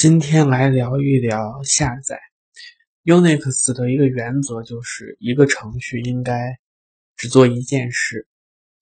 [0.00, 2.18] 今天来聊一聊下载
[3.04, 6.58] Unix 的一个原则，就是一个程序应该
[7.18, 8.26] 只做一件事，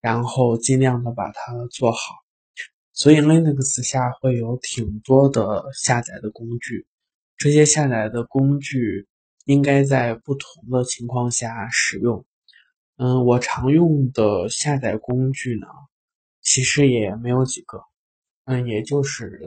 [0.01, 1.99] 然后尽量的把它做好。
[2.93, 6.87] 所以 Linux 下会有挺多的下载的工具，
[7.37, 9.09] 这些下载的工具
[9.45, 12.25] 应该在不同的情况下使用。
[12.97, 15.67] 嗯，我常用的下载工具呢，
[16.43, 17.83] 其实也没有几个，
[18.45, 19.43] 嗯，也就是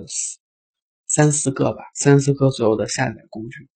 [1.14, 3.68] 三四个吧，三四个左右的下载工具，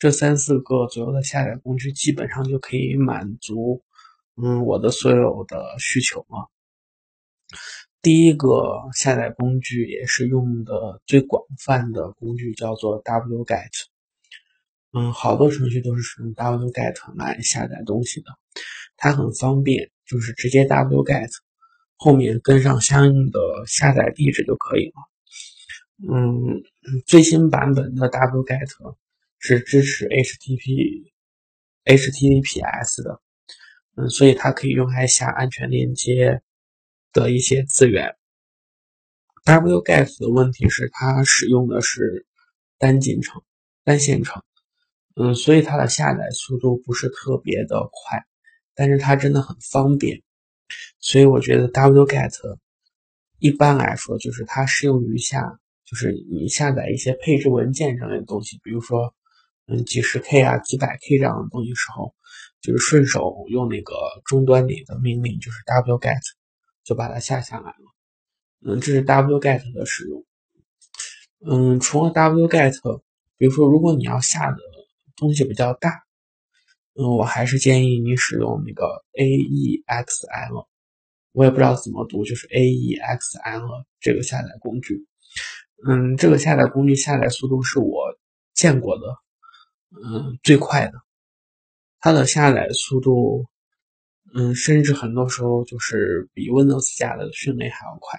[0.00, 3.84] 这三四个左右的下载工具基本上就可以满足，
[4.34, 6.50] 嗯，我的所有的需求了。
[8.02, 13.70] 第一个下载工具也是用的最广泛的工具叫做 wget，
[14.92, 18.32] 嗯，好多程序都是使用 wget 来下载东西的，
[18.96, 21.30] 它很方便，就是直接 wget
[21.94, 23.38] 后面跟上相应的
[23.68, 25.11] 下载地址就可以了。
[26.08, 26.62] 嗯，
[27.06, 28.96] 最新版本的 wget
[29.38, 31.12] 是支持 HTTP、
[31.84, 33.20] HTTPS 的，
[33.94, 36.42] 嗯，所以它可以用来下安全链接
[37.12, 38.16] 的一些资源。
[39.44, 42.26] wget 的问题是它使用的是
[42.78, 43.40] 单进程、
[43.84, 44.42] 单线程，
[45.14, 48.24] 嗯，所以它的下载速度不是特别的快，
[48.74, 50.20] 但是它真的很方便，
[50.98, 52.58] 所以我觉得 wget
[53.38, 55.60] 一般来说就是它适用于下。
[55.92, 59.14] 就是你下载一些配置文件之类的东西，比如说，
[59.66, 62.14] 嗯，几十 K 啊、几百 K 这样的东西时候，
[62.62, 63.92] 就是顺手用那个
[64.24, 66.18] 终端里的命令，就是 wget，
[66.82, 67.94] 就把它下下来了。
[68.64, 70.24] 嗯，这是 wget 的使用。
[71.44, 73.02] 嗯，除了 wget，
[73.36, 74.56] 比如说如果你要下的
[75.14, 75.90] 东西比较大，
[76.94, 80.66] 嗯，我还是建议你使用那个 AEXL，
[81.32, 85.06] 我也不知道怎么读，就是 AEXL 这个下载工具。
[85.84, 88.16] 嗯，这个下载工具下载速度是我
[88.54, 89.04] 见过的，
[89.90, 90.92] 嗯，最快的。
[91.98, 93.46] 它的下载速度，
[94.34, 98.18] 嗯，甚至很多时候就是比 Windows 下的迅雷还要快。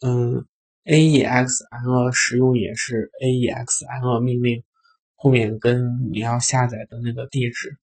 [0.00, 0.46] 嗯
[0.84, 4.62] ，AEXL 使用也是 AEXL 命令
[5.16, 7.76] 后面跟你要下载的那个地址，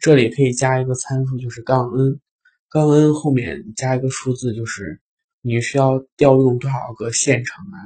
[0.00, 2.20] 这里可以加一个参数，就是杠 n，
[2.68, 5.00] 杠 n 后面加一个数字，就是。
[5.46, 7.78] 你需要调用多少个线程来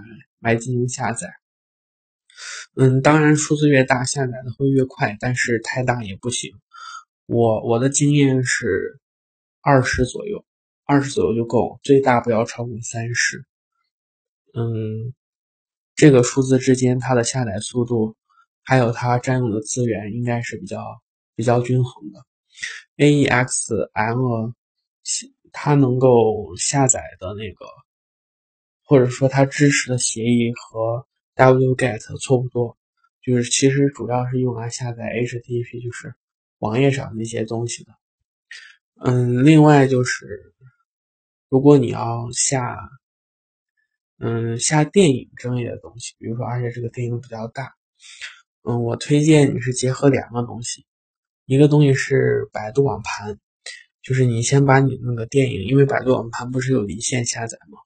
[0.54, 1.28] 来进行下载？
[2.74, 6.58] 嗯，当然数字越大，下载的会越快，但是太大也不行。
[7.26, 8.98] 我我的经验是
[9.60, 10.42] 二十左右，
[10.86, 13.44] 二十左右就够，最大不要超过三十。
[14.54, 15.12] 嗯，
[15.94, 18.16] 这个数字之间它的下载速度
[18.62, 20.82] 还有它占用的资源应该是比较
[21.34, 22.24] 比较均衡的。
[22.96, 24.54] AEXL。
[25.52, 27.66] 它能够下载的那个，
[28.84, 31.06] 或者说它支持的协议和
[31.36, 32.76] wget 差不多，
[33.22, 36.14] 就是其实主要是用来下载 HTTP，就是
[36.58, 37.92] 网页上那些东西的。
[39.02, 40.52] 嗯，另外就是，
[41.48, 42.78] 如果你要下，
[44.18, 47.72] 嗯，下电影之类的东西，比如说，而且这个电影比较大，
[48.62, 50.84] 嗯，我推荐你是结合两个东西，
[51.46, 53.38] 一个东西是百度网盘。
[54.02, 57.78] 就是你先把你那个电影，因为百度网盘不是有离线下载吗？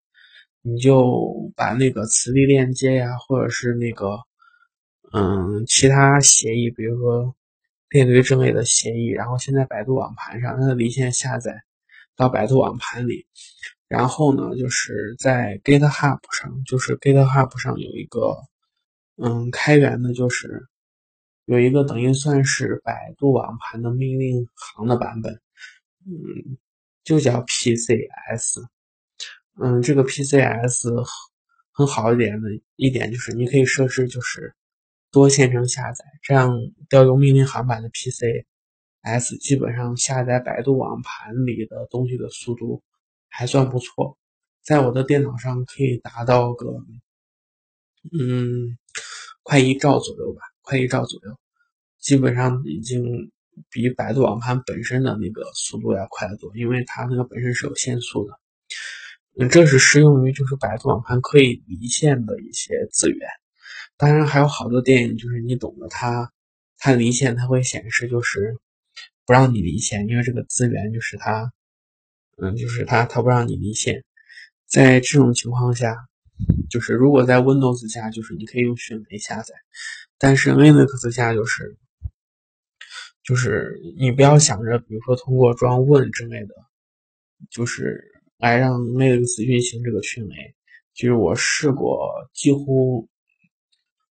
[0.63, 4.19] 你就把那个磁力链接呀，或者是那个
[5.13, 7.35] 嗯其他协议，比如说
[7.91, 11.53] 列队之类的协议，然后先在百度网盘上，它的离线下载
[12.17, 13.27] 到百度网盘里，
[13.89, 18.37] 然后呢，就是在 GitHub 上，就是 GitHub 上有一个
[19.17, 20.67] 嗯开源的，就是
[21.45, 25.41] 有一个等于算是百度网盘的命令行的版本。
[26.07, 26.59] 嗯，
[27.03, 28.63] 就叫 PCS。
[29.57, 30.91] 嗯，这个 PCS
[31.71, 34.55] 很好一点的一点就是，你可以设置就是
[35.13, 36.53] 多线程下载，这样
[36.89, 42.83] 调用命令行版的 PCS，基本上下载百度网盘里的东西的速度
[43.29, 44.19] 还算不错，
[44.63, 46.67] 在我的电脑上可以达到个
[48.13, 48.77] 嗯
[49.45, 51.39] 快一兆左右吧，快一兆左右，
[52.01, 53.31] 基本上已经。
[53.71, 58.39] 比百度网盘本身的那个速度要快得多，因为它那个本身是有限速的。
[59.39, 63.29] 嗯，这是适用于就是百度网盘可以离线的一些资源。
[63.97, 66.33] 当然还有好多电影，就是你懂的，它
[66.79, 68.57] 它离线它会显示就是
[69.27, 71.51] 不让你离线，因为这个资源就是它，
[72.41, 74.05] 嗯，就是它它不让你离线。
[74.67, 75.97] 在这种情况下，
[76.71, 79.55] 就是如果在 Windows 下，就是你可以用迅雷下载，
[80.19, 81.77] 但是 Linux 下就是。
[83.25, 86.55] 就是你不要想着，比如说通过装 Win 之类的，
[87.51, 88.01] 就是
[88.37, 90.55] 来让 Linux 运行这个迅雷。
[90.93, 93.09] 就是我试过，几乎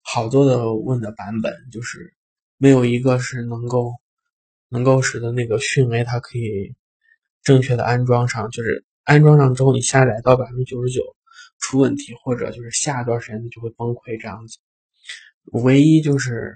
[0.02, 2.14] 好多的 Win 的版本，就是
[2.58, 3.94] 没有一个是能够
[4.68, 6.76] 能够使得那个迅雷它可以
[7.44, 11.02] 正确的安装上，就是安装上之后你下载到百分之九十九
[11.60, 14.58] 出问题，或者就是下一段时间它就会崩溃这样子。
[15.64, 16.56] 唯一就是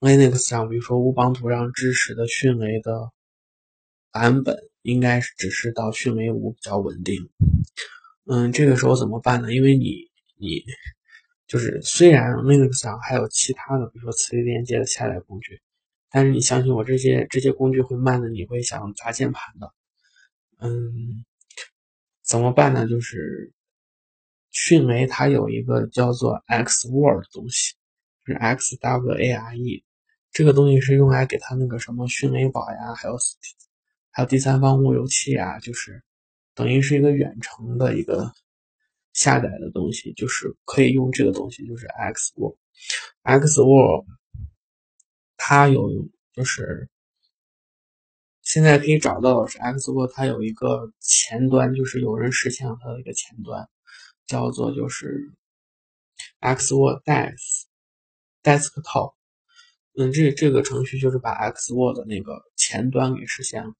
[0.00, 3.12] Linux 上，比如说乌邦图上支持的迅雷的
[4.12, 7.30] 版本，应该只是到迅雷五比较稳定。
[8.26, 9.54] 嗯，这个时候怎么办呢？
[9.54, 10.62] 因为你你。
[11.46, 15.60] 就是虽然 Linux 上还有其他的，比如说磁力连接的下载工具，
[16.08, 19.72] 但是你相信我，这些这些工具会慢的，你会想砸键盘的。
[20.60, 21.24] 嗯，
[22.22, 22.86] 怎么办呢？
[22.86, 23.52] 就是
[24.52, 27.74] 迅雷它有一个叫做 Xware 的东西，
[28.26, 29.82] 就是 Xware，
[30.32, 33.16] 这个东西是用来给它那个什么迅雷宝呀，还有
[34.10, 36.02] 还有第三方路由器啊，就是
[36.54, 38.32] 等于是一个远程的一个。
[39.12, 42.56] 下载的东西就是可以用这个东西，就是 Xword。
[43.24, 44.04] Xword
[45.36, 46.88] 它有就是
[48.42, 53.68] 现在可以找到的是 Xword，它有一个前端，就是有人实现了它的一个前端，
[54.28, 55.32] 叫做就是
[56.40, 57.64] Xword Desk
[58.42, 59.14] Desktop。
[59.98, 63.72] 嗯，这这个程序就是把 Xword 那个前端给实现了。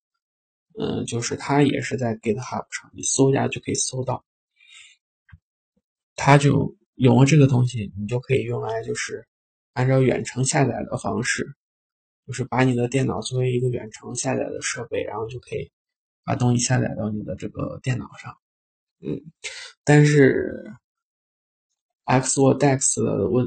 [0.79, 4.25] 嗯，就是它也是在 GitHub 上，你搜一下就可以搜到。
[6.17, 9.27] 它就有了这个东西，你就可以用来就是
[9.73, 11.55] 按照远程下载的方式，
[12.27, 15.71] 就是把你的电脑作为一个远程下载的设备，然后就可以
[16.25, 18.37] 把东西下载到你的这个电脑上。
[19.01, 19.21] 嗯，
[19.83, 20.73] 但是
[22.05, 23.47] Xword Dex 的问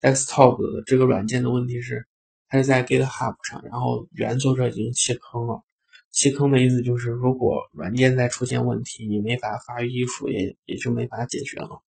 [0.00, 2.06] Desktop 的这个软件的问题是，
[2.48, 5.62] 它是在 GitHub 上，然后原作者已经弃坑了。
[6.10, 11.82] 弃坑的意思就是，如果软件再出现问题，你没法发育衣服，也也就没法解决了。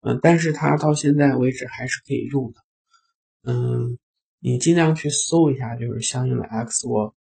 [0.00, 2.60] 嗯，但是它到现在为止还是可以用的。
[3.44, 3.98] 嗯，
[4.40, 7.14] 你尽量去搜一下，就是相应的 x o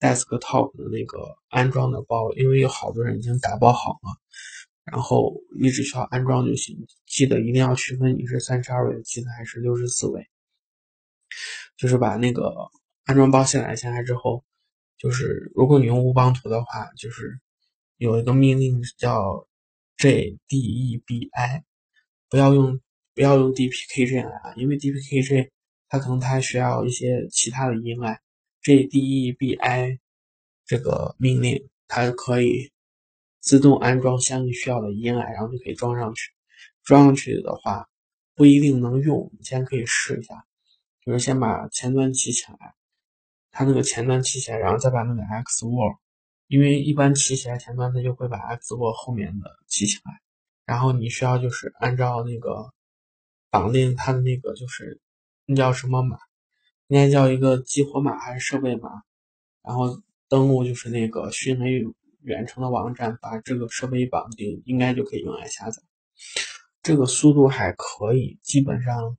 [0.00, 1.18] Desktop 的那个
[1.48, 4.20] 安装的包，因为有好多人已经打包好了，
[4.84, 6.76] 然后你只需要安装就行。
[7.06, 10.28] 记得一定要区分你是三十二位的机子还是六十四位。
[11.76, 12.52] 就是把那个
[13.04, 14.44] 安装包下载下来之后，
[14.98, 17.40] 就是如果你用乌邦图的话，就是
[17.96, 19.46] 有一个命令叫
[19.98, 21.62] JDEBI。
[22.28, 22.80] 不要用
[23.14, 25.50] 不要用 dpkg 来啊，因为 dpkg
[25.88, 28.20] 它可能它需要一些其他的依赖。
[28.64, 29.98] JDEBI
[30.64, 32.71] 这个命令它可以
[33.42, 36.30] 自动安装相应需要的依赖，然后就可以装上去。
[36.84, 37.88] 装上去的话
[38.34, 40.46] 不一定能用，你先可以试一下，
[41.04, 42.74] 就是先把前端起起来，
[43.50, 45.98] 它那个前端起起来，然后再把那个 Xword，
[46.46, 50.20] 因为一般起起来前端它就会把 Xword 后面的起起来。
[50.64, 52.72] 然后你需要就是按照那个
[53.50, 55.00] 绑定它的那个就是
[55.44, 56.16] 那叫什么码，
[56.86, 59.02] 应该叫一个激活码还是设备码？
[59.62, 61.84] 然后登录就是那个迅雷
[62.22, 65.82] 远程的网站，把这个设备绑定，应该就可以用来下载。
[66.82, 69.16] 这个速度还可以，基本上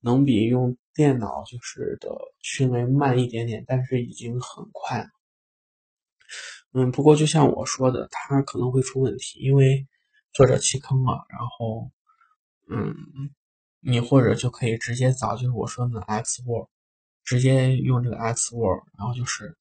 [0.00, 2.10] 能比用电脑就是的
[2.40, 5.08] 迅雷慢一点点，但是已经很快了。
[6.72, 9.86] 嗯，不过就像我说的，它可能会出问题，因为。
[10.34, 11.90] 作者弃坑了，然后，
[12.70, 12.96] 嗯，
[13.80, 16.68] 你或者就可以直接找，就是我说的 Xword，
[17.22, 19.58] 直接用这个 Xword，然后就是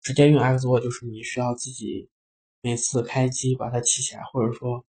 [0.00, 2.08] 直接用 Xword，就是你需要自己
[2.64, 4.84] 每次开机把它起起来，或者说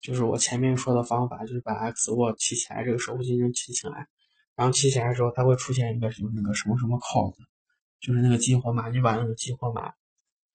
[0.00, 4.06] 就是我前面说的方法，就是把 Xword 起起来，这个守护精神起起来，
[4.54, 7.34] 然后起起来的时候，它会出现一个就是那个什么什么 code，
[7.98, 9.94] 就是那个激活码，你把那个激活码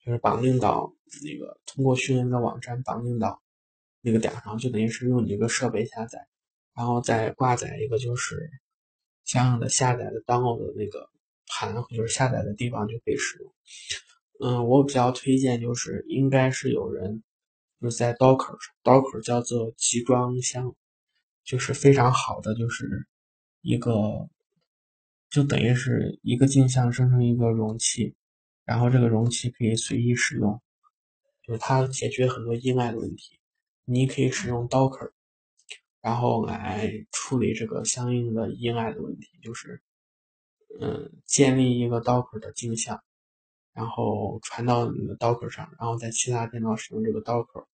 [0.06, 3.42] 就是绑定到那个通过训练的网站绑定到。
[4.02, 6.26] 那个点上就等于是用你这个设备下载，
[6.74, 8.50] 然后再挂载一个就是
[9.26, 11.10] 相应的下载的 download 的那个
[11.48, 13.54] 盘，就是下载的地方就可以使用。
[14.40, 17.24] 嗯，我比较推荐就是应该是有人
[17.82, 20.76] 就是在 Docker 上，Docker 叫做集装箱，
[21.44, 23.08] 就是非常好的就是
[23.62, 24.30] 一个
[25.30, 28.16] 就等于是一个镜像生成一个容器，
[28.64, 30.62] 然后这个容器可以随意使用，
[31.44, 33.38] 就是它解决很多依赖的问题。
[33.84, 35.12] 你可以使用 Docker，
[36.02, 39.82] 然后来处理这个相应的依赖的问题，就是，
[40.80, 43.04] 嗯，建立一个 Docker 的镜像，
[43.74, 47.66] 然后传到你的 Docker 上，然后在其他电脑使用这个 Docker，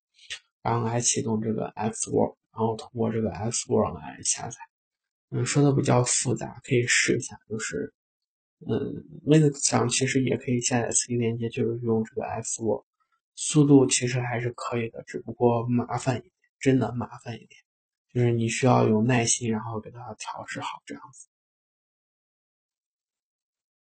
[0.61, 4.57] 然后来启动这个 Xword，然后通过这个 Xword 来下载。
[5.31, 7.93] 嗯，说的比较复杂，可以试一下，就是，
[8.67, 12.83] 嗯，Linux 上其实也可以下载磁力连接，就是用这个 Xword。
[13.35, 17.49] 速度其实还是可以的，只不过麻烦一点，真的麻烦一点。
[18.13, 21.27] 就是你需要有耐心，然后给它调试好这样子。